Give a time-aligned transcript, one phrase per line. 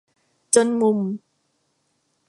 [0.53, 0.99] จนมุม